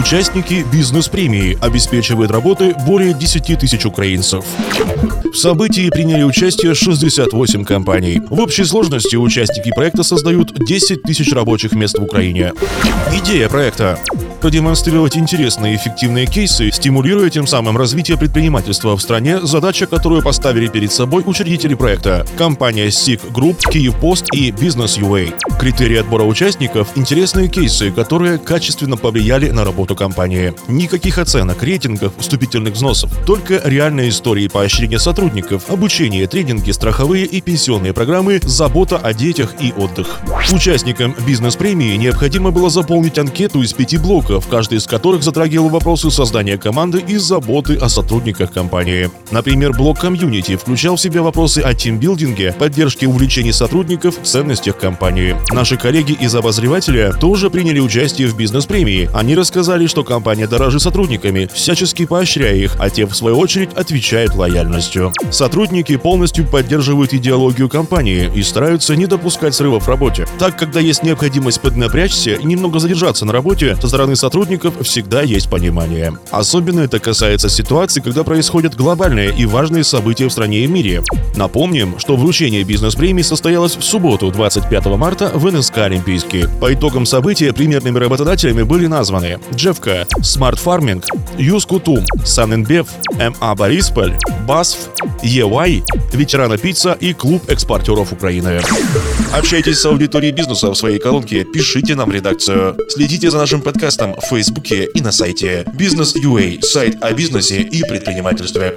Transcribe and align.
Участники 0.00 0.64
бизнес-премии 0.72 1.58
обеспечивают 1.60 2.30
работы 2.30 2.74
более 2.86 3.12
10 3.12 3.58
тысяч 3.60 3.84
украинцев. 3.84 4.42
В 5.30 5.36
событии 5.36 5.90
приняли 5.90 6.22
участие 6.22 6.74
68 6.74 7.64
компаний. 7.66 8.22
В 8.30 8.40
общей 8.40 8.64
сложности 8.64 9.16
участники 9.16 9.70
проекта 9.70 10.02
создают 10.02 10.54
10 10.54 11.02
тысяч 11.02 11.30
рабочих 11.34 11.72
мест 11.72 11.98
в 11.98 12.02
Украине. 12.02 12.54
Идея 13.12 13.50
проекта 13.50 13.98
продемонстрировать 14.40 15.16
интересные 15.16 15.74
и 15.74 15.76
эффективные 15.76 16.26
кейсы, 16.26 16.70
стимулируя 16.72 17.30
тем 17.30 17.46
самым 17.46 17.76
развитие 17.76 18.16
предпринимательства 18.16 18.96
в 18.96 19.02
стране, 19.02 19.40
задача, 19.42 19.86
которую 19.86 20.22
поставили 20.22 20.68
перед 20.68 20.92
собой 20.92 21.22
учредители 21.26 21.74
проекта– 21.74 22.26
компания 22.38 22.88
SIG 22.88 23.32
Group, 23.32 23.58
Киевпост 23.70 24.26
и 24.34 24.50
Business 24.50 24.98
UA. 24.98 25.34
Критерии 25.58 25.98
отбора 25.98 26.24
участников– 26.24 26.88
интересные 26.96 27.48
кейсы, 27.48 27.90
которые 27.90 28.38
качественно 28.38 28.96
повлияли 28.96 29.50
на 29.50 29.64
работу 29.64 29.94
компании. 29.94 30.54
Никаких 30.68 31.18
оценок, 31.18 31.62
рейтингов, 31.62 32.14
вступительных 32.18 32.74
взносов, 32.74 33.10
только 33.26 33.60
реальные 33.64 34.08
истории 34.08 34.48
поощрения 34.48 34.98
сотрудников, 34.98 35.70
обучение, 35.70 36.26
тренинги, 36.26 36.70
страховые 36.70 37.26
и 37.26 37.40
пенсионные 37.40 37.92
программы, 37.92 38.40
забота 38.42 38.96
о 38.96 39.12
детях 39.12 39.54
и 39.60 39.72
отдых. 39.76 40.20
Участникам 40.52 41.14
бизнес-премии 41.26 41.96
необходимо 41.96 42.50
было 42.50 42.70
заполнить 42.70 43.18
анкету 43.18 43.62
из 43.62 43.72
пяти 43.72 43.98
блоков, 43.98 44.29
блоков, 44.30 44.46
каждый 44.48 44.78
из 44.78 44.86
которых 44.86 45.22
затрагивал 45.22 45.68
вопросы 45.68 46.10
создания 46.10 46.56
команды 46.56 47.02
и 47.06 47.16
заботы 47.16 47.76
о 47.76 47.88
сотрудниках 47.88 48.52
компании. 48.52 49.10
Например, 49.30 49.72
блок 49.72 49.98
комьюнити 49.98 50.56
включал 50.56 50.96
в 50.96 51.00
себя 51.00 51.22
вопросы 51.22 51.58
о 51.58 51.74
тимбилдинге, 51.74 52.54
поддержке 52.58 53.06
увлечений 53.06 53.52
сотрудников, 53.52 54.16
ценностях 54.22 54.76
компании. 54.76 55.36
Наши 55.52 55.76
коллеги 55.76 56.12
из 56.12 56.34
обозревателя 56.34 57.12
тоже 57.12 57.50
приняли 57.50 57.80
участие 57.80 58.28
в 58.28 58.36
бизнес-премии. 58.36 59.10
Они 59.12 59.34
рассказали, 59.34 59.86
что 59.86 60.04
компания 60.04 60.46
дорожит 60.46 60.82
сотрудниками, 60.82 61.48
всячески 61.52 62.06
поощряя 62.06 62.54
их, 62.54 62.76
а 62.78 62.90
те, 62.90 63.06
в 63.06 63.14
свою 63.14 63.38
очередь, 63.38 63.72
отвечают 63.74 64.34
лояльностью. 64.34 65.12
Сотрудники 65.30 65.96
полностью 65.96 66.46
поддерживают 66.46 67.14
идеологию 67.14 67.68
компании 67.68 68.30
и 68.34 68.42
стараются 68.42 68.96
не 68.96 69.06
допускать 69.06 69.54
срывов 69.54 69.84
в 69.84 69.88
работе. 69.88 70.26
Так, 70.38 70.56
когда 70.56 70.80
есть 70.80 71.02
необходимость 71.02 71.60
поднапрячься 71.60 72.34
и 72.34 72.44
немного 72.44 72.78
задержаться 72.78 73.24
на 73.24 73.32
работе, 73.32 73.76
со 73.80 73.88
стороны 73.88 74.16
сотрудников 74.20 74.74
всегда 74.82 75.22
есть 75.22 75.48
понимание. 75.48 76.12
Особенно 76.30 76.80
это 76.80 76.98
касается 77.00 77.48
ситуаций, 77.48 78.02
когда 78.02 78.22
происходят 78.22 78.76
глобальные 78.76 79.34
и 79.34 79.46
важные 79.46 79.82
события 79.82 80.28
в 80.28 80.30
стране 80.32 80.60
и 80.60 80.66
мире. 80.66 81.02
Напомним, 81.36 81.98
что 81.98 82.16
вручение 82.16 82.62
бизнес-премии 82.62 83.22
состоялось 83.22 83.76
в 83.76 83.82
субботу, 83.82 84.30
25 84.30 84.86
марта, 84.86 85.30
в 85.32 85.50
НСК 85.50 85.78
«Олимпийский». 85.78 86.44
По 86.60 86.72
итогам 86.74 87.06
события 87.06 87.52
примерными 87.52 87.98
работодателями 87.98 88.62
были 88.62 88.86
названы 88.86 89.38
Джевка, 89.54 90.06
Smart 90.18 90.60
Farming, 90.62 91.02
Юскутум, 91.38 92.04
Санэнбев, 92.24 92.88
МА 93.40 93.54
Борисполь, 93.54 94.18
БАСФ, 94.46 94.76
ЕУАЙ, 95.22 95.82
Ветерана 96.12 96.58
Пицца 96.58 96.92
и 96.92 97.14
Клуб 97.14 97.48
экспортеров 97.48 98.12
Украины. 98.12 98.60
Общайтесь 99.32 99.78
с 99.78 99.86
аудиторией 99.86 100.32
бизнеса 100.32 100.70
в 100.70 100.74
своей 100.74 100.98
колонке, 100.98 101.44
пишите 101.44 101.94
нам 101.94 102.10
в 102.10 102.12
редакцию. 102.12 102.76
Следите 102.88 103.30
за 103.30 103.38
нашим 103.38 103.62
подкастом 103.62 104.09
в 104.18 104.26
Фейсбуке 104.28 104.88
и 104.94 105.00
на 105.00 105.12
сайте 105.12 105.64
Бизнес.ua, 105.74 106.62
сайт 106.62 107.02
о 107.02 107.12
бизнесе 107.12 107.62
и 107.62 107.82
предпринимательстве. 107.82 108.76